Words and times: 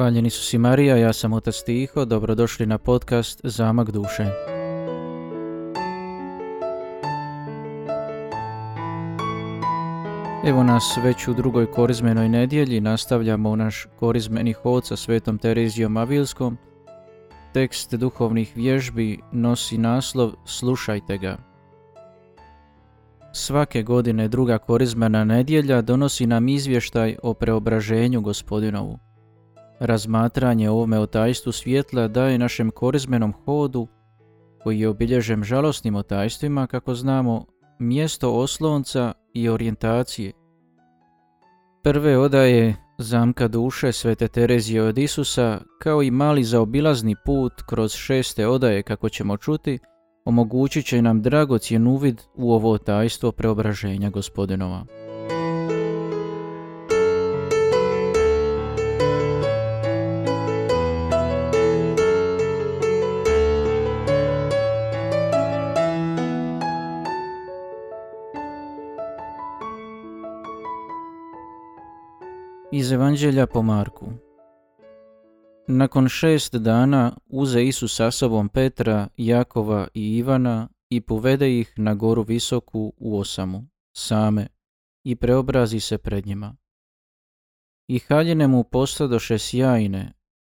Hvaljeni 0.00 0.30
su 0.30 0.44
si 0.44 0.58
Marija, 0.58 0.96
ja 0.96 1.12
sam 1.12 1.32
Otac 1.32 1.62
Tiho, 1.62 2.04
dobrodošli 2.04 2.66
na 2.66 2.78
podcast 2.78 3.40
Zamak 3.44 3.90
duše. 3.90 4.26
Evo 10.46 10.62
nas 10.62 10.98
već 11.04 11.28
u 11.28 11.34
drugoj 11.34 11.66
korizmenoj 11.66 12.28
nedjelji, 12.28 12.80
nastavljamo 12.80 13.56
naš 13.56 13.86
korizmeni 13.98 14.52
hod 14.52 14.86
sa 14.86 14.96
svetom 14.96 15.38
Terezijom 15.38 15.96
Avilskom. 15.96 16.58
Tekst 17.52 17.94
duhovnih 17.94 18.52
vježbi 18.56 19.20
nosi 19.32 19.78
naslov 19.78 20.32
Slušajte 20.44 21.18
ga. 21.18 21.36
Svake 23.32 23.82
godine 23.82 24.28
druga 24.28 24.58
korizmena 24.58 25.24
nedjelja 25.24 25.82
donosi 25.82 26.26
nam 26.26 26.48
izvještaj 26.48 27.16
o 27.22 27.34
preobraženju 27.34 28.20
gospodinovu. 28.20 29.09
Razmatranje 29.80 30.70
ovome 30.70 30.98
otajstvu 30.98 31.52
svjetla 31.52 32.08
daje 32.08 32.38
našem 32.38 32.70
korizmenom 32.70 33.32
hodu, 33.44 33.88
koji 34.62 34.80
je 34.80 34.88
obilježen 34.88 35.42
žalostnim 35.42 35.94
otajstvima, 35.94 36.66
kako 36.66 36.94
znamo, 36.94 37.44
mjesto 37.78 38.32
oslonca 38.34 39.12
i 39.34 39.48
orijentacije. 39.48 40.32
Prve 41.82 42.18
odaje 42.18 42.76
zamka 42.98 43.48
duše 43.48 43.92
Svete 43.92 44.28
Terezije 44.28 44.82
od 44.82 44.98
Isusa, 44.98 45.60
kao 45.78 46.02
i 46.02 46.10
mali 46.10 46.44
zaobilazni 46.44 47.14
put 47.24 47.52
kroz 47.68 47.92
šeste 47.92 48.46
odaje, 48.46 48.82
kako 48.82 49.08
ćemo 49.08 49.36
čuti, 49.36 49.78
omogućit 50.24 50.86
će 50.86 51.02
nam 51.02 51.22
dragocjen 51.22 51.86
uvid 51.86 52.22
u 52.34 52.52
ovo 52.52 52.78
tajstvo 52.78 53.32
preobraženja 53.32 54.10
gospodinova. 54.10 54.99
Iz 72.80 72.92
Evanđelja 72.92 73.46
po 73.46 73.62
Marku 73.62 74.06
Nakon 75.68 76.08
šest 76.08 76.54
dana 76.54 77.16
uze 77.26 77.64
Isus 77.64 77.96
sa 77.96 78.10
sobom 78.10 78.48
Petra, 78.48 79.08
Jakova 79.16 79.88
i 79.94 80.16
Ivana 80.16 80.68
i 80.90 81.00
povede 81.00 81.58
ih 81.58 81.72
na 81.76 81.94
goru 81.94 82.22
visoku 82.22 82.92
u 82.96 83.18
osamu, 83.18 83.66
same, 83.96 84.46
i 85.04 85.16
preobrazi 85.16 85.80
se 85.80 85.98
pred 85.98 86.26
njima. 86.26 86.56
I 87.88 87.98
haljine 87.98 88.48
mu 88.48 88.64
postadoše 88.64 89.38
sjajne, 89.38 90.12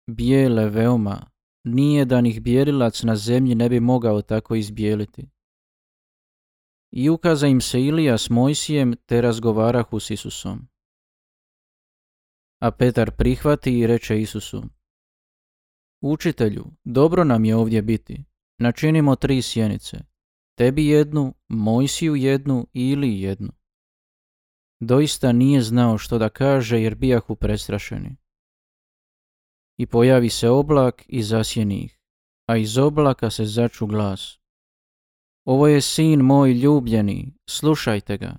bijele 0.09 0.69
veoma, 0.69 1.21
nije 1.63 2.05
da 2.05 2.19
ih 2.19 2.41
bijelilac 2.41 3.03
na 3.03 3.15
zemlji 3.15 3.55
ne 3.55 3.69
bi 3.69 3.79
mogao 3.79 4.21
tako 4.21 4.55
izbijeliti. 4.55 5.29
I 6.91 7.09
ukaza 7.09 7.47
im 7.47 7.61
se 7.61 7.81
Ilija 7.81 8.17
s 8.17 8.29
Mojsijem 8.29 8.95
te 9.05 9.21
razgovarahu 9.21 9.99
s 9.99 10.09
Isusom. 10.09 10.74
A 12.61 12.71
Petar 12.71 13.11
prihvati 13.11 13.79
i 13.79 13.87
reče 13.87 14.21
Isusu, 14.21 14.63
Učitelju, 16.01 16.65
dobro 16.83 17.23
nam 17.23 17.45
je 17.45 17.55
ovdje 17.55 17.81
biti. 17.81 18.23
Načinimo 18.59 19.15
tri 19.15 19.41
sjenice. 19.41 19.97
Tebi 20.57 20.87
jednu, 20.87 21.33
Mojsiju 21.47 22.15
jednu 22.15 22.67
ili 22.73 23.21
jednu. 23.21 23.53
Doista 24.79 25.31
nije 25.31 25.61
znao 25.61 25.97
što 25.97 26.17
da 26.17 26.29
kaže 26.29 26.81
jer 26.81 26.95
bijahu 26.95 27.35
prestrašeni. 27.35 28.15
I 29.77 29.85
pojavi 29.85 30.29
se 30.29 30.49
oblak 30.49 31.03
i 31.07 31.23
zasjeni 31.23 31.83
ih, 31.83 31.99
a 32.49 32.57
iz 32.57 32.77
oblaka 32.77 33.29
se 33.29 33.45
začu 33.45 33.85
glas. 33.85 34.39
Ovo 35.45 35.67
je 35.67 35.81
sin 35.81 36.19
moj 36.19 36.53
ljubljeni, 36.53 37.33
slušajte 37.49 38.17
ga. 38.17 38.35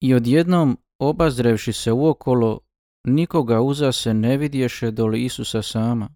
I 0.00 0.14
odjednom, 0.14 0.78
obazrevši 0.98 1.72
se 1.72 1.92
uokolo, 1.92 2.60
nikoga 3.04 3.60
uza 3.60 3.92
se 3.92 4.14
ne 4.14 4.36
vidješe 4.36 4.90
doli 4.90 5.24
Isusa 5.24 5.62
sama. 5.62 6.08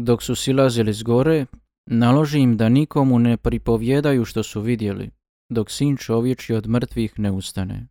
Dok 0.00 0.22
su 0.22 0.34
silazili 0.34 0.94
s 0.94 1.02
gore, 1.02 1.46
naloži 1.86 2.38
im 2.38 2.56
da 2.56 2.68
nikomu 2.68 3.18
ne 3.18 3.36
pripovjedaju 3.36 4.24
što 4.24 4.42
su 4.42 4.60
vidjeli, 4.60 5.10
dok 5.48 5.70
sin 5.70 5.96
čovječi 5.96 6.54
od 6.54 6.66
mrtvih 6.66 7.18
ne 7.18 7.30
ustane. 7.30 7.88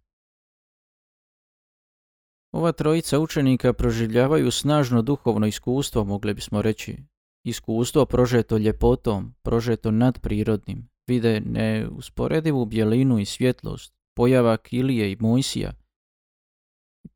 Ova 2.52 2.72
trojica 2.72 3.20
učenika 3.20 3.74
proživljavaju 3.74 4.52
snažno 4.52 5.02
duhovno 5.02 5.48
iskustvo, 5.48 6.04
mogli 6.04 6.34
bismo 6.34 6.62
reći. 6.62 6.98
Iskustvo 7.46 8.06
prožeto 8.06 8.58
ljepotom, 8.58 9.34
prožeto 9.42 9.92
nadprirodnim. 9.92 10.90
Vide 11.08 11.40
neusporedivu 11.40 12.66
bjelinu 12.66 13.20
i 13.20 13.26
svjetlost, 13.26 13.94
pojava 14.16 14.58
Kilije 14.58 15.12
i 15.12 15.18
Mojsija. 15.20 15.74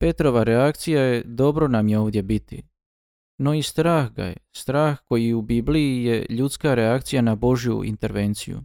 Petrova 0.01 0.44
reakcija 0.44 1.01
je 1.01 1.23
dobro 1.25 1.67
nam 1.67 1.88
je 1.88 2.00
ovdje 2.00 2.23
biti. 2.23 2.63
No 3.38 3.53
i 3.53 3.63
strah 3.63 4.12
ga 4.13 4.23
je, 4.23 4.38
strah 4.56 5.00
koji 5.06 5.34
u 5.34 5.41
Bibliji 5.41 6.03
je 6.03 6.25
ljudska 6.29 6.73
reakcija 6.75 7.22
na 7.22 7.35
Božju 7.35 7.84
intervenciju. 7.84 8.62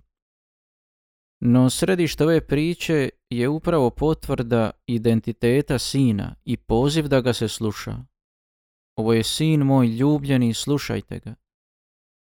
No 1.41 1.71
središte 1.71 2.25
ove 2.25 2.47
priče 2.47 3.09
je 3.31 3.49
upravo 3.49 3.91
potvrda 3.91 4.71
identiteta 4.87 5.79
sina 5.79 6.35
i 6.45 6.57
poziv 6.57 7.09
da 7.09 7.21
ga 7.21 7.33
se 7.33 7.49
sluša. 7.49 7.97
Ovo 8.99 9.13
je 9.13 9.23
sin 9.23 9.61
moj 9.61 9.87
ljubljeni, 9.87 10.55
slušajte 10.55 11.19
ga. 11.19 11.35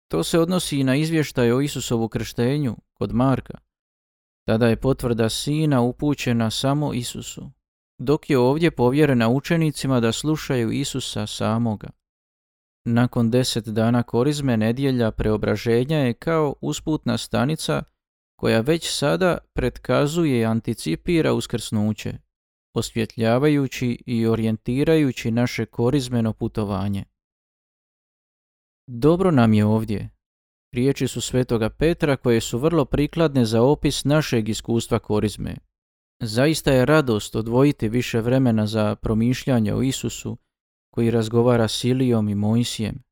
To 0.08 0.22
se 0.22 0.38
odnosi 0.38 0.78
i 0.78 0.84
na 0.84 0.96
izvještaj 0.96 1.52
o 1.52 1.60
Isusovu 1.60 2.08
krštenju 2.08 2.76
kod 2.92 3.14
Marka. 3.14 3.58
Tada 4.46 4.68
je 4.68 4.80
potvrda 4.80 5.28
sina 5.28 5.80
upućena 5.80 6.50
samo 6.50 6.94
Isusu, 6.94 7.50
dok 8.02 8.30
je 8.30 8.38
ovdje 8.38 8.70
povjerena 8.70 9.28
učenicima 9.28 10.00
da 10.00 10.12
slušaju 10.12 10.70
Isusa 10.70 11.26
samoga. 11.26 11.90
Nakon 12.84 13.30
deset 13.30 13.68
dana 13.68 14.02
korizme 14.02 14.56
nedjelja 14.56 15.10
preobraženja 15.10 15.98
je 15.98 16.14
kao 16.14 16.54
usputna 16.60 17.18
stanica 17.18 17.82
koja 18.36 18.60
već 18.60 18.98
sada 18.98 19.38
pretkazuje 19.54 20.40
i 20.40 20.44
anticipira 20.44 21.32
uskrsnuće, 21.32 22.12
osvjetljavajući 22.74 24.02
i 24.06 24.26
orijentirajući 24.26 25.30
naše 25.30 25.66
korizmeno 25.66 26.32
putovanje. 26.32 27.04
Dobro 28.86 29.30
nam 29.30 29.54
je 29.54 29.64
ovdje. 29.64 30.10
Riječi 30.74 31.08
su 31.08 31.20
svetoga 31.20 31.70
Petra 31.70 32.16
koje 32.16 32.40
su 32.40 32.58
vrlo 32.58 32.84
prikladne 32.84 33.44
za 33.44 33.62
opis 33.62 34.04
našeg 34.04 34.48
iskustva 34.48 34.98
korizme. 34.98 35.56
Zaista 36.24 36.72
je 36.72 36.86
radost 36.86 37.36
odvojiti 37.36 37.88
više 37.88 38.20
vremena 38.20 38.66
za 38.66 38.96
promišljanje 38.96 39.74
o 39.74 39.82
Isusu 39.82 40.36
koji 40.94 41.10
razgovara 41.10 41.68
s 41.68 41.84
Ilijom 41.84 42.28
i 42.28 42.34
Mojsijem, 42.34 43.02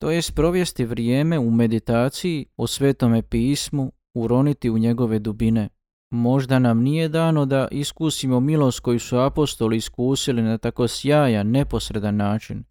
to 0.00 0.10
je 0.10 0.22
sprovjesti 0.22 0.84
vrijeme 0.84 1.38
u 1.38 1.50
meditaciji 1.50 2.46
o 2.56 2.66
svetome 2.66 3.22
pismu, 3.22 3.92
uroniti 4.14 4.70
u 4.70 4.78
njegove 4.78 5.18
dubine. 5.18 5.68
Možda 6.10 6.58
nam 6.58 6.82
nije 6.82 7.08
dano 7.08 7.46
da 7.46 7.68
iskusimo 7.70 8.40
milost 8.40 8.80
koju 8.80 8.98
su 8.98 9.18
apostoli 9.18 9.76
iskusili 9.76 10.42
na 10.42 10.58
tako 10.58 10.88
sjajan, 10.88 11.50
neposredan 11.50 12.16
način. 12.16 12.64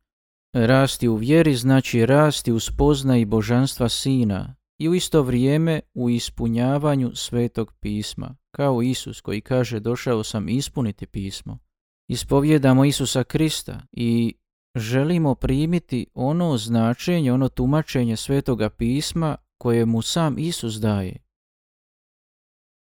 Rasti 0.53 1.07
u 1.07 1.15
vjeri 1.15 1.55
znači 1.55 2.05
rasti 2.05 2.51
u 2.51 2.59
spoznaji 2.59 3.25
božanstva 3.25 3.89
Sina 3.89 4.55
i 4.79 4.89
u 4.89 4.95
isto 4.95 5.21
vrijeme 5.21 5.79
u 5.93 6.09
ispunjavanju 6.09 7.11
svetog 7.15 7.73
pisma, 7.79 8.35
kao 8.51 8.81
Isus 8.81 9.21
koji 9.21 9.41
kaže 9.41 9.79
došao 9.79 10.23
sam 10.23 10.49
ispuniti 10.49 11.05
pismo. 11.05 11.59
Ispovjedamo 12.07 12.85
Isusa 12.85 13.23
Krista 13.23 13.81
i 13.91 14.35
želimo 14.75 15.35
primiti 15.35 16.05
ono 16.13 16.57
značenje, 16.57 17.33
ono 17.33 17.49
tumačenje 17.49 18.15
svetoga 18.15 18.69
pisma 18.69 19.35
koje 19.57 19.85
mu 19.85 20.01
sam 20.01 20.39
Isus 20.39 20.73
daje. 20.73 21.17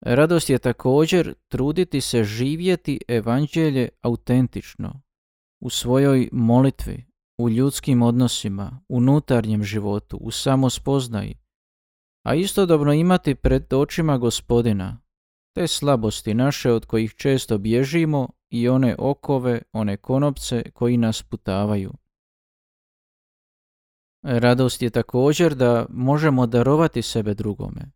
Radost 0.00 0.50
je 0.50 0.58
također 0.58 1.35
truditi 1.49 2.00
se 2.00 2.25
živjeti 2.25 3.00
evanđelje 3.08 3.88
autentično, 4.02 5.02
u 5.61 5.70
svojoj 5.70 6.29
molitvi, 6.32 7.05
u 7.38 7.50
ljudskim 7.50 8.02
odnosima, 8.02 8.81
u 8.88 8.96
unutarnjem 8.96 9.64
životu, 9.64 10.17
u 10.17 10.31
samospoznaji, 10.31 11.38
a 12.28 12.34
istodobno 12.34 12.92
imati 12.92 13.34
pred 13.34 13.72
očima 13.72 14.19
gospodina, 14.19 15.00
te 15.54 15.66
slabosti 15.66 16.34
naše 16.34 16.72
od 16.72 16.86
kojih 16.86 17.14
često 17.14 17.58
bježimo 17.58 18.28
i 18.50 18.69
one 18.69 18.96
okove, 18.98 19.62
one 19.72 19.96
konopce 19.96 20.70
koji 20.70 20.96
nas 20.96 21.22
putavaju. 21.22 21.92
Radost 24.22 24.82
je 24.82 24.90
također 24.90 25.54
da 25.54 25.86
možemo 25.90 26.46
darovati 26.46 27.02
sebe 27.02 27.34
drugome. 27.34 27.90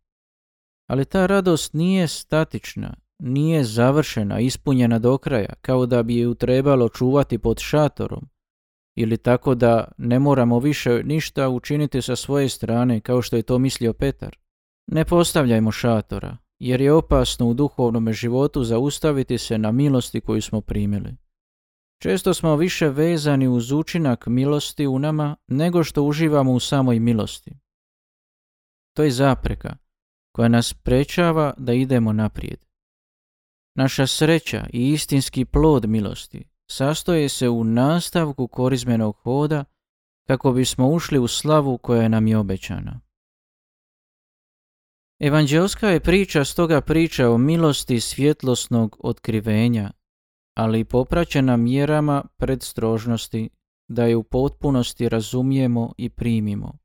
Ali 0.87 1.05
ta 1.05 1.25
radost 1.25 1.73
nije 1.73 2.07
statična, 2.07 2.93
nije 3.19 3.63
završena, 3.63 4.39
ispunjena 4.39 4.99
do 4.99 5.17
kraja, 5.17 5.53
kao 5.61 5.85
da 5.85 6.03
bi 6.03 6.17
ju 6.17 6.35
trebalo 6.35 6.89
čuvati 6.89 7.37
pod 7.37 7.59
šatorom, 7.59 8.29
ili 8.95 9.17
tako 9.17 9.55
da 9.55 9.91
ne 9.97 10.19
moramo 10.19 10.59
više 10.59 11.03
ništa 11.03 11.49
učiniti 11.49 12.01
sa 12.01 12.15
svoje 12.15 12.49
strane 12.49 12.99
kao 12.99 13.21
što 13.21 13.35
je 13.35 13.43
to 13.43 13.59
mislio 13.59 13.93
Petar. 13.93 14.37
Ne 14.87 15.05
postavljajmo 15.05 15.71
šatora, 15.71 16.37
jer 16.59 16.81
je 16.81 16.93
opasno 16.93 17.47
u 17.47 17.53
duhovnom 17.53 18.13
životu 18.13 18.63
zaustaviti 18.63 19.37
se 19.37 19.57
na 19.57 19.71
milosti 19.71 20.21
koju 20.21 20.41
smo 20.41 20.61
primili. 20.61 21.15
Često 22.01 22.33
smo 22.33 22.55
više 22.55 22.89
vezani 22.89 23.47
uz 23.47 23.71
učinak 23.71 24.27
milosti 24.27 24.87
u 24.87 24.99
nama 24.99 25.35
nego 25.47 25.83
što 25.83 26.03
uživamo 26.03 26.51
u 26.51 26.59
samoj 26.59 26.99
milosti. 26.99 27.59
To 28.95 29.03
je 29.03 29.11
zapreka 29.11 29.77
koja 30.31 30.47
nas 30.47 30.73
prečava 30.73 31.53
da 31.57 31.73
idemo 31.73 32.13
naprijed. 32.13 32.65
Naša 33.75 34.07
sreća 34.07 34.67
i 34.73 34.89
istinski 34.89 35.45
plod 35.45 35.89
milosti 35.89 36.52
sastoje 36.71 37.29
se 37.29 37.49
u 37.49 37.63
nastavku 37.63 38.47
korizmenog 38.47 39.15
hoda 39.15 39.65
kako 40.27 40.51
bismo 40.51 40.89
ušli 40.89 41.19
u 41.19 41.27
slavu 41.27 41.77
koja 41.77 42.07
nam 42.07 42.27
je 42.27 42.37
obećana. 42.37 42.99
Evanđelska 45.19 45.89
je 45.89 45.99
priča 45.99 46.45
stoga 46.45 46.81
priča 46.81 47.29
o 47.29 47.37
milosti 47.37 47.99
svjetlosnog 47.99 48.97
otkrivenja, 48.99 49.91
ali 50.57 50.79
i 50.79 50.85
popraćena 50.85 51.57
mjerama 51.57 52.23
predstrožnosti 52.37 53.49
da 53.87 54.05
je 54.05 54.15
u 54.15 54.23
potpunosti 54.23 55.09
razumijemo 55.09 55.93
i 55.97 56.09
primimo. 56.09 56.77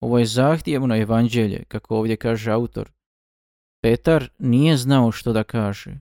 Ovo 0.00 0.18
je 0.18 0.26
zahtjevno 0.26 0.96
evanđelje, 0.96 1.64
kako 1.68 1.96
ovdje 1.96 2.16
kaže 2.16 2.50
autor. 2.50 2.92
Petar 3.82 4.30
nije 4.38 4.76
znao 4.76 5.12
što 5.12 5.32
da 5.32 5.44
kaže. 5.44 6.00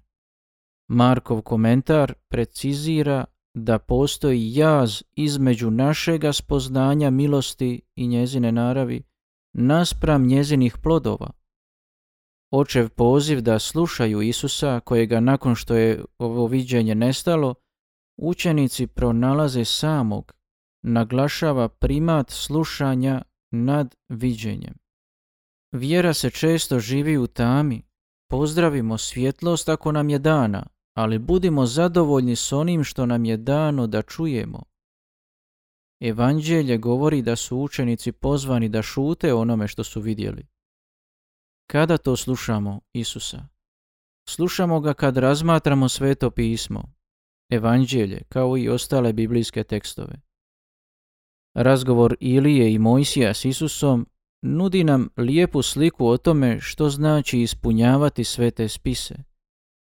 Markov 0.87 1.41
komentar 1.41 2.13
precizira 2.27 3.25
da 3.53 3.79
postoji 3.79 4.55
jaz 4.55 5.03
između 5.15 5.71
našega 5.71 6.33
spoznanja 6.33 7.09
milosti 7.09 7.81
i 7.95 8.07
njezine 8.07 8.51
naravi 8.51 9.03
naspram 9.53 10.27
njezinih 10.27 10.77
plodova. 10.77 11.31
Očev 12.51 12.89
poziv 12.89 13.41
da 13.41 13.59
slušaju 13.59 14.21
Isusa, 14.21 14.79
kojega 14.79 15.19
nakon 15.19 15.55
što 15.55 15.75
je 15.75 16.05
ovo 16.17 16.47
viđenje 16.47 16.95
nestalo, 16.95 17.55
učenici 18.17 18.87
pronalaze 18.87 19.65
samog, 19.65 20.33
naglašava 20.83 21.67
primat 21.69 22.29
slušanja 22.29 23.21
nad 23.51 23.95
viđenjem. 24.09 24.73
Vjera 25.71 26.13
se 26.13 26.29
često 26.29 26.79
živi 26.79 27.17
u 27.17 27.27
tami, 27.27 27.81
pozdravimo 28.33 28.97
svjetlost 28.97 29.69
ako 29.69 29.91
nam 29.91 30.09
je 30.09 30.19
dana, 30.19 30.65
ali 30.93 31.19
budimo 31.19 31.65
zadovoljni 31.65 32.35
s 32.35 32.51
onim 32.51 32.83
što 32.83 33.05
nam 33.05 33.25
je 33.25 33.37
dano 33.37 33.87
da 33.87 34.01
čujemo. 34.01 34.63
Evanđelje 36.01 36.77
govori 36.77 37.21
da 37.21 37.35
su 37.35 37.57
učenici 37.57 38.11
pozvani 38.11 38.69
da 38.69 38.81
šute 38.81 39.33
onome 39.33 39.67
što 39.67 39.83
su 39.83 40.01
vidjeli. 40.01 40.47
Kada 41.71 41.97
to 41.97 42.15
slušamo 42.15 42.79
Isusa? 42.93 43.47
Slušamo 44.29 44.79
ga 44.79 44.93
kad 44.93 45.17
razmatramo 45.17 45.89
sveto 45.89 46.31
pismo, 46.31 46.83
evanđelje, 47.49 48.21
kao 48.29 48.57
i 48.57 48.69
ostale 48.69 49.13
biblijske 49.13 49.63
tekstove. 49.63 50.21
Razgovor 51.55 52.15
Ilije 52.19 52.73
i 52.73 52.79
Mojsija 52.79 53.33
s 53.33 53.45
Isusom 53.45 54.07
nudi 54.43 54.83
nam 54.83 55.09
lijepu 55.17 55.61
sliku 55.61 56.07
o 56.07 56.17
tome 56.17 56.59
što 56.59 56.89
znači 56.89 57.41
ispunjavati 57.41 58.23
svete 58.23 58.67
spise. 58.67 59.15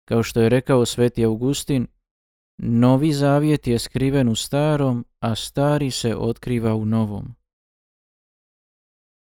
Kao 0.07 0.24
što 0.24 0.42
je 0.42 0.50
rekao 0.50 0.86
sveti 0.86 1.25
Augustin, 1.25 1.88
novi 2.57 3.13
zavjet 3.13 3.68
je 3.68 3.80
skriven 3.80 4.30
u 4.30 4.36
starom, 4.36 5.06
a 5.19 5.36
stari 5.36 5.92
se 5.92 6.15
otkriva 6.15 6.75
u 6.75 6.86
novom. 6.86 7.36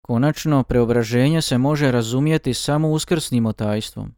Konačno, 0.03 0.63
preobraženje 0.63 1.43
se 1.43 1.59
može 1.59 1.93
razumjeti 1.93 2.55
samo 2.55 2.91
uskrsnim 2.91 3.47
otajstvom. 3.47 4.15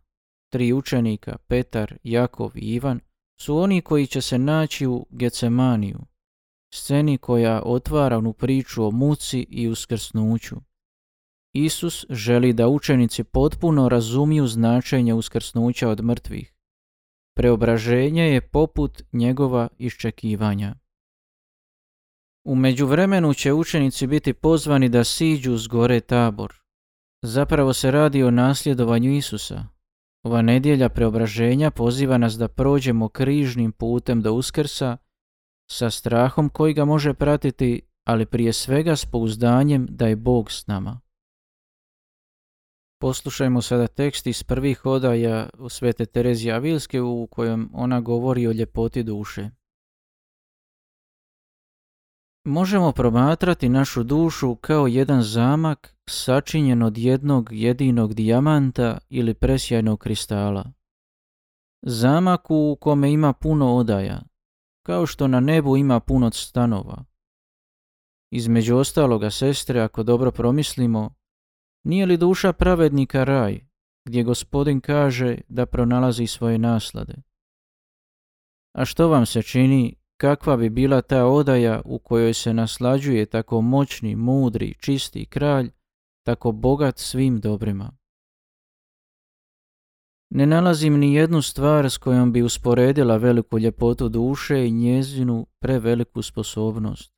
Tri 0.53 0.73
učenika, 0.73 1.37
Petar, 1.47 1.99
Jakov 2.03 2.57
i 2.57 2.61
Ivan, 2.61 3.01
su 3.41 3.57
oni 3.57 3.81
koji 3.81 4.07
će 4.07 4.21
se 4.21 4.39
naći 4.39 4.87
u 4.87 5.07
Gecemaniju, 5.11 5.99
sceni 6.75 7.19
koja 7.19 7.63
otvara 7.65 8.19
onu 8.19 8.33
priču 8.33 8.85
o 8.85 8.91
muci 8.91 9.47
i 9.51 9.69
uskrsnuću. 9.69 10.68
Isus 11.55 12.07
želi 12.11 12.53
da 12.53 12.69
učenici 12.69 13.25
potpuno 13.25 13.89
razumiju 13.89 14.47
značenje 14.47 15.15
uskrsnuća 15.15 15.89
od 15.89 16.05
mrtvih. 16.05 16.55
Preobraženje 17.37 18.23
je 18.23 18.41
poput 18.41 19.03
njegova 19.13 19.69
iščekivanja. 19.79 20.75
U 22.45 22.55
međuvremenu 22.55 23.35
će 23.35 23.53
učenici 23.53 24.07
biti 24.07 24.33
pozvani 24.33 24.89
da 24.89 25.05
siđu 25.05 25.57
s 25.57 25.67
gore 25.67 26.01
tabor. 26.01 26.55
Zapravo 27.23 27.73
se 27.73 27.91
radi 27.91 28.23
o 28.23 28.31
nasljedovanju 28.31 29.17
Isusa. 29.17 29.67
Ova 30.23 30.43
nedjelja 30.43 30.89
preobraženja 30.89 31.71
poziva 31.71 32.19
nas 32.19 32.35
da 32.35 32.49
prođemo 32.49 33.09
križnim 33.09 33.73
putem 33.73 34.23
do 34.23 34.33
uskrsa 34.33 34.97
sa 35.71 35.91
strahom 35.91 36.49
koji 36.49 36.75
ga 36.75 36.85
može 36.85 37.15
pratiti, 37.15 37.83
ali 38.05 38.27
prije 38.27 38.53
svega 38.53 38.97
s 38.97 39.05
pouzdanjem 39.05 39.87
da 39.91 40.07
je 40.07 40.17
Bog 40.17 40.53
s 40.53 40.67
nama. 40.67 41.01
Poslušajmo 43.01 43.63
sada 43.63 43.87
tekst 43.87 44.27
iz 44.27 44.43
prvih 44.43 44.87
odaja 44.87 45.49
Svete 45.69 46.07
Terezije 46.07 46.55
Avilske 46.55 47.01
u 47.01 47.27
kojem 47.31 47.71
ona 47.75 48.01
govori 48.01 48.47
o 48.47 48.53
ljepoti 48.53 49.03
duše. 49.03 49.51
Možemo 52.45 52.93
promatrati 52.93 53.69
našu 53.69 54.03
dušu 54.03 54.57
kao 54.57 54.87
jedan 54.87 55.23
zamak 55.23 55.97
sačinjen 56.09 56.83
od 56.83 56.99
jednog 56.99 57.49
jedinog 57.53 58.15
dijamanta 58.15 58.99
ili 59.09 59.35
presjajnog 59.35 59.99
kristala. 59.99 60.73
Zamak 61.83 62.51
u 62.51 62.77
kome 62.81 63.13
ima 63.13 63.33
puno 63.33 63.77
odaja, 63.77 64.23
kao 64.83 65.07
što 65.07 65.29
na 65.29 65.41
nebu 65.41 65.77
ima 65.77 66.01
puno 66.01 66.31
stanova. 66.31 67.05
Između 68.31 68.77
ostaloga, 68.77 69.31
sestre, 69.31 69.81
ako 69.81 70.03
dobro 70.03 70.31
promislimo, 70.33 71.18
nije 71.89 72.07
li 72.07 72.17
duša 72.17 72.53
pravednika 72.53 73.25
raj, 73.25 73.61
gdje 74.05 74.23
gospodin 74.23 74.81
kaže 74.81 75.39
da 75.49 75.67
pronalazi 75.67 76.27
svoje 76.27 76.59
naslade? 76.59 77.15
A 78.73 78.85
što 78.85 79.09
vam 79.09 79.27
se 79.27 79.43
čini, 79.43 79.95
kakva 80.17 80.57
bi 80.57 80.71
bila 80.71 81.03
ta 81.03 81.27
odaja 81.27 81.83
u 81.85 81.99
kojoj 81.99 82.35
se 82.35 82.55
naslađuje 82.55 83.27
tako 83.27 83.61
moćni, 83.61 84.17
mudri, 84.17 84.75
čisti 84.81 85.27
kralj, 85.27 85.71
tako 86.27 86.53
bogat 86.53 86.99
svim 86.99 87.41
dobrima? 87.41 87.97
Ne 90.31 90.47
nalazim 90.47 90.99
ni 90.99 91.15
jednu 91.15 91.43
stvar 91.43 91.91
s 91.91 91.99
kojom 91.99 92.33
bi 92.33 92.43
usporedila 92.43 93.17
veliku 93.17 93.59
ljepotu 93.59 94.09
duše 94.09 94.67
i 94.67 94.71
njezinu 94.71 95.47
preveliku 95.61 96.23
sposobnost. 96.23 97.13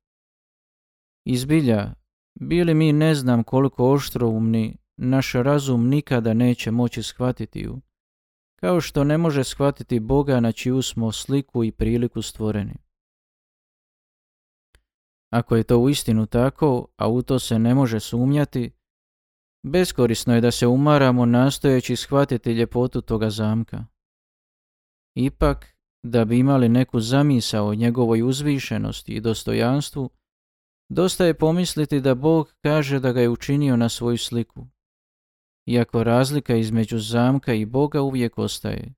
Izbilja, 1.24 1.94
bili 2.34 2.74
mi 2.74 2.92
ne 2.92 3.14
znam 3.14 3.44
koliko 3.44 3.92
oštroumni, 3.92 4.76
naš 4.96 5.32
razum 5.32 5.88
nikada 5.88 6.34
neće 6.34 6.70
moći 6.70 7.02
shvatiti 7.02 7.60
ju, 7.60 7.80
kao 8.60 8.80
što 8.80 9.04
ne 9.04 9.18
može 9.18 9.44
shvatiti 9.44 10.00
Boga 10.00 10.40
na 10.40 10.52
čiju 10.52 10.82
smo 10.82 11.12
sliku 11.12 11.64
i 11.64 11.72
priliku 11.72 12.22
stvoreni. 12.22 12.74
Ako 15.32 15.56
je 15.56 15.62
to 15.62 15.78
uistinu 15.78 16.26
tako, 16.26 16.86
a 16.96 17.08
u 17.08 17.22
to 17.22 17.38
se 17.38 17.58
ne 17.58 17.74
može 17.74 18.00
sumnjati, 18.00 18.72
beskorisno 19.62 20.34
je 20.34 20.40
da 20.40 20.50
se 20.50 20.66
umaramo 20.66 21.26
nastojeći 21.26 21.96
shvatiti 21.96 22.52
ljepotu 22.52 23.00
toga 23.00 23.30
zamka. 23.30 23.84
Ipak, 25.14 25.76
da 26.02 26.24
bi 26.24 26.38
imali 26.38 26.68
neku 26.68 27.00
zamisao 27.00 27.66
o 27.66 27.74
njegovoj 27.74 28.22
uzvišenosti 28.22 29.12
i 29.12 29.20
dostojanstvu, 29.20 30.10
Dosta 30.92 31.24
je 31.24 31.34
pomisliti 31.34 32.00
da 32.00 32.14
Bog 32.14 32.54
kaže 32.62 33.00
da 33.00 33.12
ga 33.12 33.20
je 33.20 33.28
učinio 33.28 33.76
na 33.76 33.88
svoju 33.88 34.18
sliku. 34.18 34.66
Iako 35.66 36.04
razlika 36.04 36.56
između 36.56 36.98
zamka 36.98 37.54
i 37.54 37.66
Boga 37.66 38.00
uvijek 38.00 38.38
ostaje, 38.38 38.94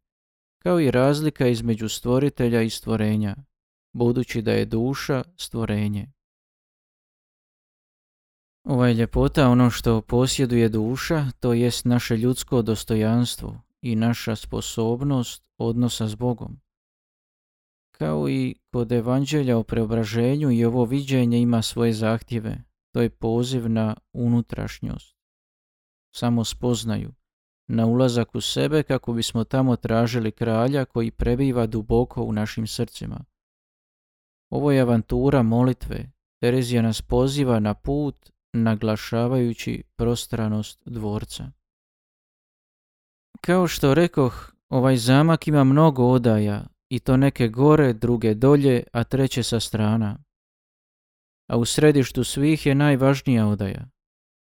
kao 0.58 0.80
i 0.80 0.90
razlika 0.90 1.46
između 1.46 1.88
stvoritelja 1.88 2.62
i 2.62 2.70
stvorenja, 2.70 3.36
budući 3.92 4.42
da 4.42 4.52
je 4.52 4.64
duša 4.64 5.22
stvorenje. 5.36 6.12
Ova 8.64 8.88
je 8.88 8.94
ljepota 8.94 9.48
ono 9.48 9.70
što 9.70 10.00
posjeduje 10.00 10.68
duša, 10.68 11.26
to 11.40 11.52
jest 11.52 11.84
naše 11.84 12.16
ljudsko 12.16 12.62
dostojanstvo 12.62 13.60
i 13.82 13.96
naša 13.96 14.36
sposobnost 14.36 15.44
odnosa 15.58 16.08
s 16.08 16.14
Bogom. 16.14 16.61
Kao 18.02 18.28
i 18.28 18.54
kod 18.72 18.92
evanđelja 18.92 19.58
o 19.58 19.62
preobraženju 19.62 20.50
i 20.50 20.64
ovo 20.64 20.84
viđenje 20.84 21.40
ima 21.40 21.62
svoje 21.62 21.92
zahtjeve. 21.92 22.62
To 22.94 23.02
je 23.02 23.10
poziv 23.10 23.70
na 23.70 23.96
unutrašnjost. 24.12 25.16
Samo 26.14 26.44
spoznaju. 26.44 27.12
Na 27.68 27.86
ulazak 27.86 28.34
u 28.34 28.40
sebe 28.40 28.82
kako 28.82 29.12
bismo 29.12 29.44
tamo 29.44 29.76
tražili 29.76 30.32
kralja 30.32 30.84
koji 30.84 31.10
prebiva 31.10 31.66
duboko 31.66 32.22
u 32.22 32.32
našim 32.32 32.66
srcima. 32.66 33.24
Ovo 34.50 34.70
je 34.72 34.80
avantura 34.80 35.42
molitve. 35.42 36.10
Terezija 36.40 36.82
nas 36.82 37.02
poziva 37.02 37.60
na 37.60 37.74
put 37.74 38.30
naglašavajući 38.52 39.82
prostranost 39.96 40.82
dvorca. 40.84 41.52
Kao 43.40 43.66
što 43.66 43.94
rekoh, 43.94 44.52
ovaj 44.68 44.96
zamak 44.96 45.48
ima 45.48 45.64
mnogo 45.64 46.04
odaja 46.04 46.66
i 46.92 46.98
to 47.00 47.16
neke 47.16 47.48
gore, 47.48 47.92
druge 47.92 48.34
dolje, 48.34 48.82
a 48.92 49.04
treće 49.04 49.42
sa 49.42 49.60
strana. 49.60 50.18
A 51.48 51.56
u 51.56 51.64
središtu 51.64 52.24
svih 52.24 52.66
je 52.66 52.74
najvažnija 52.74 53.46
odaja, 53.46 53.88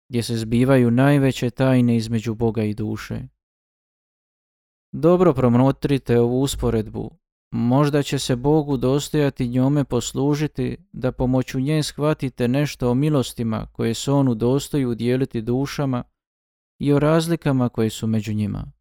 gdje 0.09 0.23
se 0.23 0.37
zbivaju 0.37 0.91
najveće 0.91 1.49
tajne 1.49 1.95
između 1.97 2.35
Boga 2.35 2.63
i 2.63 2.73
duše. 2.73 3.19
Dobro 4.91 5.33
promotrite 5.33 6.19
ovu 6.19 6.41
usporedbu. 6.41 7.11
Možda 7.51 8.03
će 8.03 8.19
se 8.19 8.35
Bogu 8.35 8.77
dostojati 8.77 9.47
njome 9.47 9.83
poslužiti 9.83 10.77
da 10.91 11.11
pomoću 11.11 11.59
nje 11.59 11.83
shvatite 11.83 12.47
nešto 12.47 12.91
o 12.91 12.93
milostima 12.93 13.67
koje 13.71 13.93
se 13.93 14.11
on 14.11 14.27
udostoju 14.27 14.95
dijeliti 14.95 15.41
dušama 15.41 16.03
i 16.79 16.93
o 16.93 16.99
razlikama 16.99 17.69
koje 17.69 17.89
su 17.89 18.07
među 18.07 18.33
njima. 18.33 18.80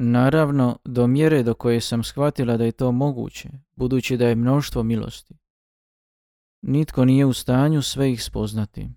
Naravno, 0.00 0.78
do 0.84 1.06
mjere 1.06 1.42
do 1.42 1.54
koje 1.54 1.80
sam 1.80 2.04
shvatila 2.04 2.56
da 2.56 2.64
je 2.64 2.72
to 2.72 2.92
moguće, 2.92 3.48
budući 3.76 4.16
da 4.16 4.28
je 4.28 4.34
mnoštvo 4.34 4.82
milosti. 4.82 5.34
Nitko 6.62 7.04
nije 7.04 7.26
u 7.26 7.32
stanju 7.32 7.82
sve 7.82 8.12
ih 8.12 8.24
spoznati. 8.24 8.88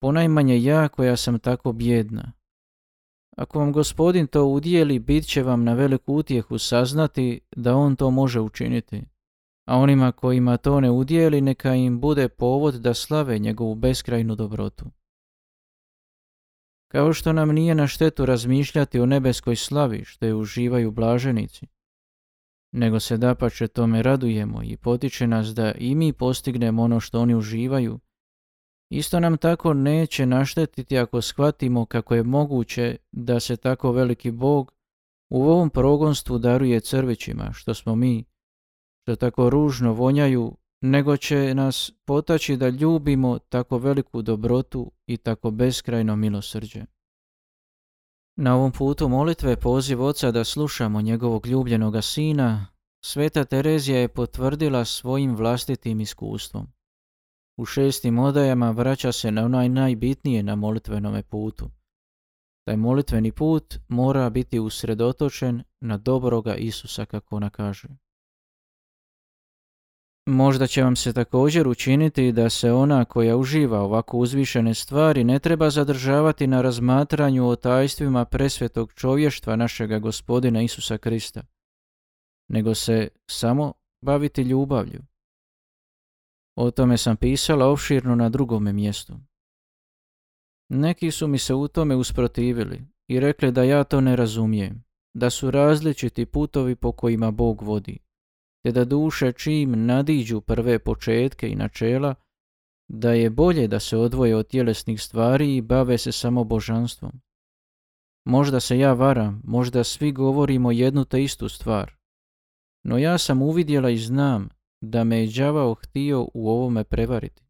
Ponajmanje 0.00 0.62
ja 0.62 0.88
koja 0.88 1.16
sam 1.16 1.38
tako 1.38 1.72
bjedna. 1.72 2.32
Ako 3.36 3.58
vam 3.58 3.72
gospodin 3.72 4.26
to 4.26 4.44
udijeli, 4.44 4.98
bit 4.98 5.26
će 5.26 5.42
vam 5.42 5.64
na 5.64 5.74
veliku 5.74 6.14
utjehu 6.14 6.58
saznati 6.58 7.40
da 7.56 7.76
on 7.76 7.96
to 7.96 8.10
može 8.10 8.40
učiniti. 8.40 9.04
A 9.66 9.78
onima 9.78 10.12
kojima 10.12 10.56
to 10.56 10.80
ne 10.80 10.90
udijeli, 10.90 11.40
neka 11.40 11.74
im 11.74 12.00
bude 12.00 12.28
povod 12.28 12.74
da 12.74 12.94
slave 12.94 13.38
njegovu 13.38 13.74
beskrajnu 13.74 14.34
dobrotu. 14.34 14.84
Kao 16.94 17.12
što 17.12 17.32
nam 17.32 17.48
nije 17.48 17.74
na 17.74 17.86
štetu 17.86 18.26
razmišljati 18.26 19.00
o 19.00 19.06
nebeskoj 19.06 19.56
slavi 19.56 20.04
što 20.04 20.26
je 20.26 20.34
uživaju 20.34 20.90
blaženici, 20.90 21.66
nego 22.72 23.00
se 23.00 23.16
dapače 23.16 23.68
tome 23.68 24.02
radujemo 24.02 24.62
i 24.62 24.76
potiče 24.76 25.26
nas 25.26 25.46
da 25.46 25.72
i 25.72 25.94
mi 25.94 26.12
postignemo 26.12 26.82
ono 26.82 27.00
što 27.00 27.20
oni 27.20 27.34
uživaju, 27.34 27.98
isto 28.90 29.20
nam 29.20 29.36
tako 29.36 29.74
neće 29.74 30.26
naštetiti 30.26 30.98
ako 30.98 31.20
shvatimo 31.20 31.86
kako 31.86 32.14
je 32.14 32.22
moguće 32.22 32.96
da 33.12 33.40
se 33.40 33.56
tako 33.56 33.92
veliki 33.92 34.30
Bog 34.30 34.72
u 35.30 35.42
ovom 35.42 35.70
progonstvu 35.70 36.38
daruje 36.38 36.80
crvićima, 36.80 37.52
što 37.52 37.74
smo 37.74 37.94
mi, 37.94 38.24
što 39.02 39.16
tako 39.16 39.50
ružno 39.50 39.92
vonjaju 39.92 40.56
nego 40.86 41.16
će 41.16 41.54
nas 41.54 41.92
potaći 42.04 42.56
da 42.56 42.68
ljubimo 42.68 43.38
tako 43.38 43.78
veliku 43.78 44.22
dobrotu 44.22 44.92
i 45.06 45.16
tako 45.16 45.50
beskrajno 45.50 46.16
milosrđe. 46.16 46.84
Na 48.36 48.56
ovom 48.56 48.72
putu 48.72 49.08
molitve 49.08 49.56
poziv 49.56 50.02
oca 50.02 50.30
da 50.30 50.44
slušamo 50.44 51.00
njegovog 51.00 51.46
ljubljenoga 51.46 52.02
sina, 52.02 52.66
Sveta 53.04 53.44
Terezija 53.44 53.98
je 53.98 54.08
potvrdila 54.08 54.84
svojim 54.84 55.36
vlastitim 55.36 56.00
iskustvom. 56.00 56.66
U 57.56 57.64
šestim 57.64 58.18
odajama 58.18 58.70
vraća 58.70 59.12
se 59.12 59.30
na 59.30 59.44
onaj 59.44 59.68
najbitnije 59.68 60.42
na 60.42 60.54
molitvenome 60.54 61.22
putu. 61.22 61.70
Taj 62.66 62.76
molitveni 62.76 63.32
put 63.32 63.74
mora 63.88 64.30
biti 64.30 64.60
usredotočen 64.60 65.62
na 65.80 65.98
dobroga 65.98 66.54
Isusa, 66.54 67.04
kako 67.04 67.36
ona 67.36 67.50
kaže. 67.50 67.88
Možda 70.26 70.66
će 70.66 70.82
vam 70.82 70.96
se 70.96 71.12
također 71.12 71.68
učiniti 71.68 72.32
da 72.32 72.50
se 72.50 72.72
ona 72.72 73.04
koja 73.04 73.36
uživa 73.36 73.80
ovako 73.80 74.18
uzvišene 74.18 74.74
stvari 74.74 75.24
ne 75.24 75.38
treba 75.38 75.70
zadržavati 75.70 76.46
na 76.46 76.62
razmatranju 76.62 77.48
o 77.48 77.56
tajstvima 77.56 78.24
presvetog 78.24 78.92
čovještva 78.92 79.56
našega 79.56 79.98
gospodina 79.98 80.62
Isusa 80.62 80.98
Krista, 80.98 81.42
nego 82.48 82.74
se 82.74 83.08
samo 83.30 83.72
baviti 84.02 84.42
ljubavlju. 84.42 85.00
O 86.56 86.70
tome 86.70 86.96
sam 86.96 87.16
pisala 87.16 87.66
opširno 87.66 88.14
na 88.14 88.28
drugome 88.28 88.72
mjestu. 88.72 89.14
Neki 90.68 91.10
su 91.10 91.28
mi 91.28 91.38
se 91.38 91.54
u 91.54 91.68
tome 91.68 91.96
usprotivili 91.96 92.86
i 93.08 93.20
rekli 93.20 93.52
da 93.52 93.62
ja 93.62 93.84
to 93.84 94.00
ne 94.00 94.16
razumijem, 94.16 94.84
da 95.14 95.30
su 95.30 95.50
različiti 95.50 96.26
putovi 96.26 96.76
po 96.76 96.92
kojima 96.92 97.30
Bog 97.30 97.62
vodi 97.62 98.03
te 98.64 98.72
da 98.72 98.84
duše 98.84 99.32
čim 99.32 99.86
nadiđu 99.86 100.40
prve 100.40 100.78
početke 100.78 101.48
i 101.48 101.54
načela, 101.54 102.14
da 102.88 103.12
je 103.12 103.30
bolje 103.30 103.68
da 103.68 103.80
se 103.80 103.96
odvoje 103.96 104.36
od 104.36 104.48
tjelesnih 104.48 105.02
stvari 105.02 105.56
i 105.56 105.62
bave 105.62 105.98
se 105.98 106.12
samo 106.12 106.44
božanstvom. 106.44 107.12
Možda 108.26 108.60
se 108.60 108.78
ja 108.78 108.92
varam, 108.92 109.42
možda 109.44 109.84
svi 109.84 110.12
govorimo 110.12 110.72
jednu 110.72 111.04
te 111.04 111.22
istu 111.22 111.48
stvar, 111.48 111.94
no 112.84 112.98
ja 112.98 113.18
sam 113.18 113.42
uvidjela 113.42 113.90
i 113.90 113.98
znam 113.98 114.48
da 114.80 115.04
me 115.04 115.18
je 115.18 115.32
đavao 115.36 115.74
htio 115.74 116.28
u 116.34 116.50
ovome 116.50 116.84
prevariti. 116.84 117.44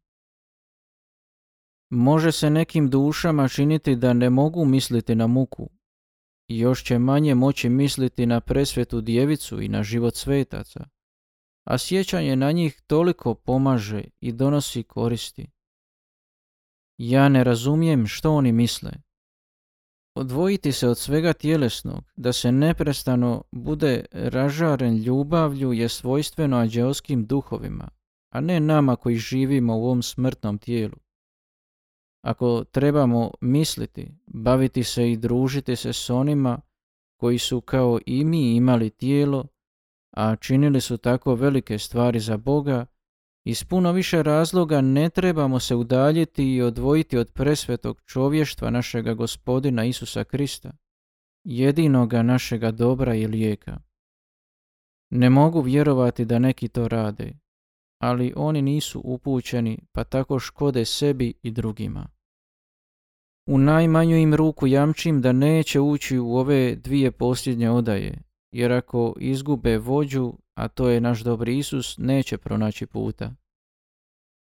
Može 1.89 2.31
se 2.31 2.49
nekim 2.49 2.89
dušama 2.89 3.47
činiti 3.47 3.95
da 3.95 4.13
ne 4.13 4.29
mogu 4.29 4.65
misliti 4.65 5.15
na 5.15 5.27
muku, 5.27 5.69
još 6.47 6.83
će 6.83 6.99
manje 6.99 7.35
moći 7.35 7.69
misliti 7.69 8.25
na 8.25 8.41
presvetu 8.41 9.01
djevicu 9.01 9.61
i 9.61 9.67
na 9.67 9.83
život 9.83 10.15
svetaca 10.15 10.94
a 11.65 11.77
sjećanje 11.77 12.35
na 12.35 12.51
njih 12.51 12.81
toliko 12.87 13.33
pomaže 13.33 14.03
i 14.19 14.31
donosi 14.31 14.83
koristi. 14.83 15.47
Ja 16.97 17.29
ne 17.29 17.43
razumijem 17.43 18.07
što 18.07 18.31
oni 18.31 18.51
misle. 18.51 18.91
Odvojiti 20.15 20.71
se 20.71 20.87
od 20.87 20.97
svega 20.97 21.33
tjelesnog, 21.33 22.03
da 22.15 22.33
se 22.33 22.51
neprestano 22.51 23.43
bude 23.51 24.05
ražaren 24.11 24.97
ljubavlju 24.97 25.73
je 25.73 25.89
svojstveno 25.89 26.57
ađeoskim 26.57 27.25
duhovima, 27.25 27.87
a 28.29 28.41
ne 28.41 28.59
nama 28.59 28.95
koji 28.95 29.15
živimo 29.15 29.77
u 29.77 29.83
ovom 29.83 30.03
smrtnom 30.03 30.57
tijelu. 30.57 30.97
Ako 32.21 32.63
trebamo 32.63 33.31
misliti, 33.41 34.11
baviti 34.27 34.83
se 34.83 35.11
i 35.11 35.17
družiti 35.17 35.75
se 35.75 35.93
s 35.93 36.09
onima 36.09 36.61
koji 37.19 37.37
su 37.37 37.61
kao 37.61 37.99
i 38.05 38.25
mi 38.25 38.55
imali 38.55 38.89
tijelo, 38.89 39.47
a 40.15 40.35
činili 40.35 40.81
su 40.81 40.97
tako 40.97 41.35
velike 41.35 41.79
stvari 41.79 42.19
za 42.19 42.37
Boga, 42.37 42.85
iz 43.45 43.63
puno 43.63 43.91
više 43.91 44.23
razloga 44.23 44.81
ne 44.81 45.09
trebamo 45.09 45.59
se 45.59 45.75
udaljiti 45.75 46.55
i 46.55 46.61
odvojiti 46.61 47.17
od 47.17 47.31
presvetog 47.31 48.01
čovještva 48.01 48.69
našega 48.69 49.13
gospodina 49.13 49.85
Isusa 49.85 50.23
Krista, 50.23 50.71
jedinoga 51.43 52.23
našega 52.23 52.71
dobra 52.71 53.15
i 53.15 53.27
lijeka. 53.27 53.79
Ne 55.09 55.29
mogu 55.29 55.61
vjerovati 55.61 56.25
da 56.25 56.39
neki 56.39 56.67
to 56.67 56.87
rade, 56.87 57.33
ali 58.01 58.33
oni 58.35 58.61
nisu 58.61 59.01
upućeni 59.03 59.79
pa 59.91 60.03
tako 60.03 60.39
škode 60.39 60.85
sebi 60.85 61.33
i 61.41 61.51
drugima. 61.51 62.07
U 63.47 63.57
najmanju 63.57 64.17
im 64.17 64.35
ruku 64.35 64.67
jamčim 64.67 65.21
da 65.21 65.31
neće 65.31 65.79
ući 65.79 66.19
u 66.19 66.35
ove 66.35 66.75
dvije 66.75 67.11
posljednje 67.11 67.69
odaje, 67.69 68.24
jer 68.55 68.71
ako 68.71 69.13
izgube 69.19 69.77
vođu, 69.77 70.33
a 70.53 70.67
to 70.67 70.89
je 70.89 71.01
naš 71.01 71.19
dobri 71.19 71.57
Isus, 71.57 71.97
neće 71.97 72.37
pronaći 72.37 72.85
puta. 72.85 73.33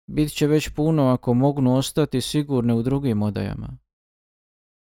Bit 0.08 0.34
će 0.34 0.48
već 0.48 0.70
puno 0.70 1.08
ako 1.08 1.34
mognu 1.34 1.76
ostati 1.76 2.22
sigurne 2.22 2.74
u 2.74 2.84
drugim 2.84 3.22
odajama. 3.22 3.78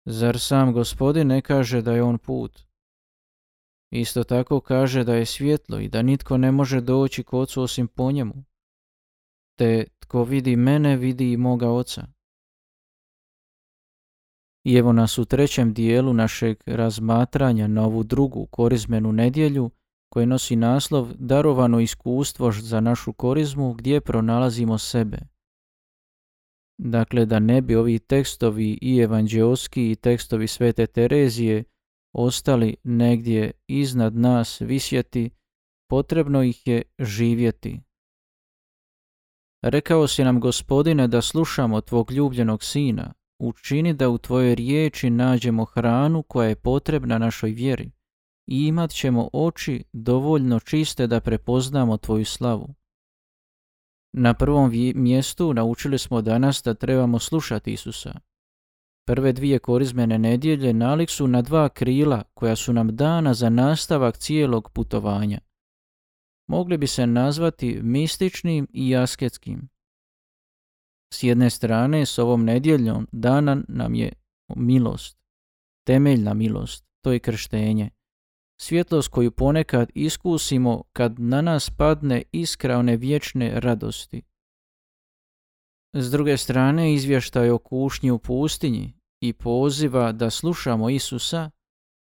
Zar 0.06 0.40
sam 0.40 0.74
gospodin 0.74 1.28
ne 1.28 1.42
kaže 1.42 1.82
da 1.82 1.94
je 1.94 2.04
on 2.04 2.18
put? 2.18 2.62
Isto 3.92 4.24
tako 4.24 4.60
kaže 4.60 5.04
da 5.04 5.16
je 5.16 5.26
svjetlo 5.26 5.80
i 5.80 5.90
da 5.90 6.02
nitko 6.02 6.38
ne 6.38 6.52
može 6.52 6.82
doći 6.82 7.24
k 7.24 7.34
ocu 7.34 7.62
osim 7.62 7.88
po 7.88 8.12
njemu. 8.12 8.44
Te 9.58 9.86
tko 10.00 10.24
vidi 10.24 10.56
mene, 10.56 10.98
vidi 10.98 11.32
i 11.32 11.38
moga 11.38 11.70
oca. 11.70 12.08
I 14.66 14.76
evo 14.76 14.94
nas 14.94 15.18
u 15.18 15.26
trećem 15.26 15.74
dijelu 15.74 16.14
našeg 16.14 16.64
razmatranja 16.66 17.68
na 17.68 17.86
ovu 17.86 18.04
drugu 18.04 18.46
korizmenu 18.46 19.12
nedjelju 19.12 19.70
koji 20.10 20.26
nosi 20.26 20.56
naslov 20.56 21.14
Darovano 21.14 21.80
iskustvo 21.80 22.52
za 22.52 22.80
našu 22.80 23.14
korizmu 23.14 23.74
gdje 23.74 24.02
pronalazimo 24.02 24.78
sebe. 24.78 25.18
Dakle, 26.78 27.26
da 27.26 27.40
ne 27.40 27.62
bi 27.62 27.76
ovi 27.76 28.00
tekstovi 28.00 28.80
i 28.82 28.98
evanđeoski 29.00 29.92
i 29.92 29.96
tekstovi 29.96 30.48
Svete 30.48 30.88
Terezije 30.88 31.64
ostali 32.14 32.76
negdje 32.84 33.52
iznad 33.68 34.16
nas 34.16 34.62
visjeti, 34.62 35.30
potrebno 35.90 36.44
ih 36.44 36.68
je 36.68 36.82
živjeti. 37.00 37.82
Rekao 39.62 40.08
si 40.08 40.24
nam, 40.24 40.40
gospodine, 40.40 41.08
da 41.08 41.22
slušamo 41.22 41.82
tvog 41.82 42.12
ljubljenog 42.12 42.64
sina, 42.64 43.14
Učini 43.40 43.94
da 43.94 44.10
u 44.10 44.18
tvojoj 44.18 44.56
riječi 44.56 45.10
nađemo 45.10 45.66
hranu 45.66 46.24
koja 46.24 46.50
je 46.50 46.56
potrebna 46.56 47.18
našoj 47.18 47.50
vjeri 47.50 47.92
i 48.48 48.68
imat 48.68 48.92
ćemo 48.92 49.30
oči 49.34 49.84
dovoljno 49.94 50.60
čiste 50.60 51.08
da 51.08 51.20
prepoznamo 51.20 51.98
tvoju 51.98 52.26
slavu. 52.26 52.74
Na 54.14 54.34
prvom 54.34 54.72
mjestu 54.96 55.54
naučili 55.54 55.98
smo 55.98 56.22
danas 56.22 56.62
da 56.64 56.74
trebamo 56.74 57.20
slušati 57.20 57.74
Isusa. 57.74 58.20
Prve 59.08 59.34
dvije 59.34 59.60
korizmene 59.60 60.20
nedjelje 60.20 60.74
nalik 60.74 61.10
su 61.10 61.28
na 61.28 61.42
dva 61.42 61.70
krila 61.70 62.24
koja 62.34 62.56
su 62.56 62.74
nam 62.74 62.96
dana 62.96 63.34
za 63.34 63.50
nastavak 63.50 64.18
cijelog 64.18 64.72
putovanja. 64.72 65.40
Mogli 66.48 66.78
bi 66.78 66.88
se 66.88 67.08
nazvati 67.08 67.80
mističnim 67.84 68.68
i 68.74 68.96
asketskim. 68.96 69.70
S 71.16 71.24
jedne 71.24 71.50
strane, 71.50 72.06
s 72.06 72.18
ovom 72.18 72.46
nedjeljom 72.46 73.08
dana 73.12 73.58
nam 73.68 73.96
je 73.96 74.14
milost, 74.56 75.18
temeljna 75.88 76.34
milost, 76.34 76.86
to 77.02 77.12
je 77.12 77.20
krštenje. 77.20 77.90
Svjetlost 78.62 79.08
koju 79.08 79.32
ponekad 79.32 79.92
iskusimo 79.94 80.84
kad 80.94 81.20
na 81.20 81.42
nas 81.42 81.70
padne 81.70 82.24
iskra 82.32 82.78
one 82.78 82.98
vječne 82.98 83.60
radosti. 83.60 84.22
S 85.94 86.12
druge 86.12 86.38
strane, 86.38 86.94
izvještaj 86.94 87.50
o 87.50 87.58
kušnji 87.58 88.12
u 88.12 88.20
pustinji 88.20 88.94
i 89.22 89.34
poziva 89.34 90.12
da 90.12 90.30
slušamo 90.30 90.90
Isusa 90.90 91.52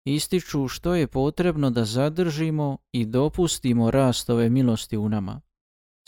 ističu 0.05 0.69
što 0.69 0.95
je 0.95 1.07
potrebno 1.07 1.71
da 1.71 1.85
zadržimo 1.85 2.79
i 2.93 3.07
dopustimo 3.07 3.91
rast 3.91 4.31
ove 4.31 4.51
milosti 4.51 4.97
u 4.97 5.09
nama. 5.09 5.41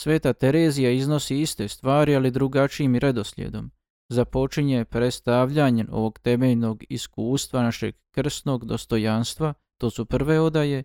Sveta 0.02 0.32
Terezija 0.32 0.90
iznosi 0.90 1.40
iste 1.40 1.68
stvari, 1.68 2.16
ali 2.16 2.30
drugačijim 2.30 2.96
redoslijedom. 2.96 3.70
Započinje 4.08 4.84
predstavljanjem 4.84 5.88
ovog 5.90 6.18
temeljnog 6.18 6.84
iskustva 6.88 7.62
našeg 7.62 7.94
krsnog 8.10 8.64
dostojanstva, 8.64 9.54
to 9.78 9.90
su 9.90 10.04
prve 10.04 10.40
odaje, 10.40 10.82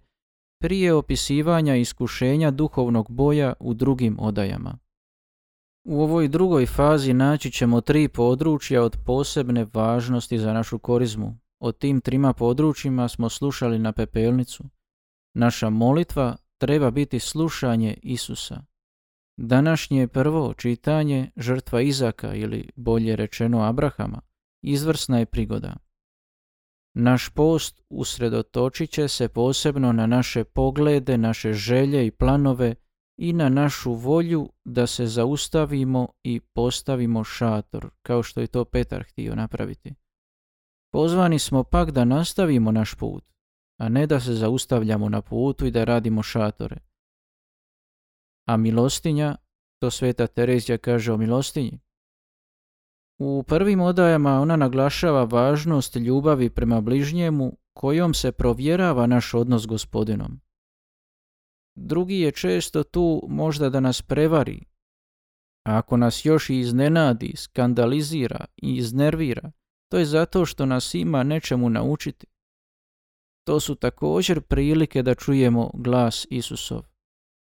prije 0.61 0.93
opisivanja 0.93 1.75
iskušenja 1.75 2.51
duhovnog 2.51 3.11
boja 3.11 3.53
u 3.59 3.73
drugim 3.73 4.17
odajama. 4.19 4.77
U 5.83 6.01
ovoj 6.01 6.27
drugoj 6.27 6.65
fazi 6.65 7.13
naći 7.13 7.51
ćemo 7.51 7.81
tri 7.81 8.07
područja 8.07 8.83
od 8.83 8.97
posebne 9.05 9.65
važnosti 9.73 10.39
za 10.39 10.53
našu 10.53 10.79
korizmu. 10.79 11.37
O 11.59 11.71
tim 11.71 12.01
trima 12.01 12.33
područjima 12.33 13.07
smo 13.07 13.29
slušali 13.29 13.79
na 13.79 13.91
pepelnicu. 13.91 14.63
Naša 15.33 15.69
molitva 15.69 16.35
treba 16.57 16.91
biti 16.91 17.19
slušanje 17.19 17.97
Isusa. 18.03 18.74
Današnje 19.37 20.07
prvo 20.07 20.53
čitanje 20.53 21.31
žrtva 21.37 21.81
Izaka 21.81 22.33
ili 22.33 22.69
bolje 22.75 23.15
rečeno 23.15 23.61
Abrahama 23.61 24.21
izvrsna 24.61 25.19
je 25.19 25.25
prigoda. 25.25 25.75
Naš 26.93 27.29
post 27.29 27.81
usredotočit 27.89 28.89
će 28.89 29.07
se 29.07 29.27
posebno 29.27 29.91
na 29.91 30.07
naše 30.07 30.43
poglede, 30.43 31.17
naše 31.17 31.53
želje 31.53 32.07
i 32.07 32.11
planove 32.11 32.75
i 33.17 33.33
na 33.33 33.49
našu 33.49 33.93
volju 33.93 34.49
da 34.65 34.87
se 34.87 35.07
zaustavimo 35.07 36.07
i 36.23 36.39
postavimo 36.39 37.23
šator, 37.23 37.89
kao 38.01 38.23
što 38.23 38.41
je 38.41 38.47
to 38.47 38.65
Petar 38.65 39.03
htio 39.03 39.35
napraviti. 39.35 39.93
Pozvani 40.91 41.39
smo 41.39 41.63
pak 41.63 41.91
da 41.91 42.05
nastavimo 42.05 42.71
naš 42.71 42.95
put, 42.95 43.23
a 43.79 43.89
ne 43.89 44.07
da 44.07 44.19
se 44.19 44.33
zaustavljamo 44.33 45.09
na 45.09 45.21
putu 45.21 45.65
i 45.65 45.71
da 45.71 45.83
radimo 45.83 46.23
šatore. 46.23 46.77
A 48.45 48.57
milostinja, 48.57 49.35
to 49.79 49.91
sveta 49.91 50.27
Terezija 50.27 50.77
kaže 50.77 51.13
o 51.13 51.17
milostinji. 51.17 51.79
U 53.19 53.43
prvim 53.47 53.81
odajama 53.81 54.41
ona 54.41 54.55
naglašava 54.55 55.23
važnost 55.23 55.95
ljubavi 55.95 56.49
prema 56.49 56.81
bližnjemu 56.81 57.57
kojom 57.73 58.13
se 58.13 58.31
provjerava 58.31 59.07
naš 59.07 59.33
odnos 59.33 59.61
s 59.61 59.65
gospodinom. 59.65 60.39
Drugi 61.75 62.19
je 62.19 62.31
često 62.31 62.83
tu 62.83 63.21
možda 63.29 63.69
da 63.69 63.79
nas 63.79 64.01
prevari, 64.01 64.65
a 65.65 65.77
ako 65.77 65.97
nas 65.97 66.25
još 66.25 66.49
i 66.49 66.59
iznenadi, 66.59 67.33
skandalizira 67.35 68.45
i 68.57 68.75
iznervira, 68.75 69.51
to 69.91 69.97
je 69.97 70.05
zato 70.05 70.45
što 70.45 70.65
nas 70.65 70.93
ima 70.93 71.23
nečemu 71.23 71.69
naučiti. 71.69 72.27
To 73.47 73.59
su 73.59 73.75
također 73.75 74.41
prilike 74.41 75.03
da 75.03 75.15
čujemo 75.15 75.71
glas 75.73 76.27
Isusov, 76.29 76.85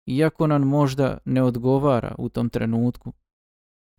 iako 0.08 0.48
nam 0.48 0.67
možda 0.67 1.17
ne 1.26 1.43
odgovara 1.43 2.15
u 2.17 2.30
tom 2.30 2.50
trenutku. 2.50 3.13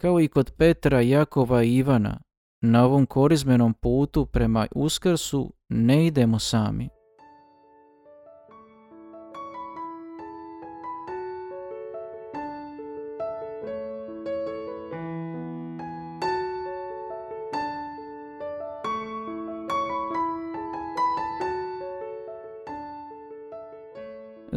Kao 0.00 0.20
i 0.20 0.28
kod 0.28 0.52
Petra, 0.58 1.00
Jakova 1.00 1.62
i 1.62 1.76
Ivana, 1.76 2.20
na 2.62 2.84
ovom 2.84 3.06
korizmenom 3.06 3.74
putu 3.74 4.26
prema 4.26 4.66
Uskrsu 4.74 5.52
ne 5.68 6.06
idemo 6.06 6.38
sami. 6.38 6.88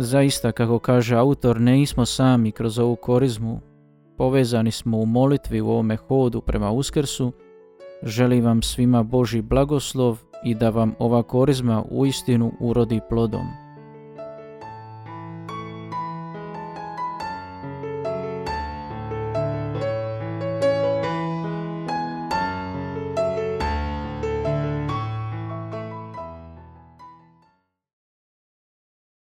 Zaista, 0.02 0.52
kako 0.52 0.80
kaže 0.80 1.16
autor, 1.16 1.62
ne 1.62 1.82
ismo 1.82 2.06
sami 2.06 2.52
kroz 2.52 2.80
ovu 2.80 2.96
korizmu, 2.96 3.60
povezani 4.18 4.72
smo 4.72 4.98
u 4.98 5.06
molitvi 5.06 5.62
u 5.62 5.70
ovome 5.70 5.96
hodu 5.96 6.42
prema 6.42 6.72
Uskrsu. 6.72 7.32
Želim 8.04 8.46
vam 8.46 8.62
svima 8.62 9.04
Boži 9.04 9.42
blagoslov 9.42 10.18
i 10.44 10.56
da 10.56 10.70
vam 10.70 10.96
ova 11.00 11.24
korizma 11.24 11.84
uistinu 11.90 12.52
urodi 12.60 13.00
plodom. 13.10 13.46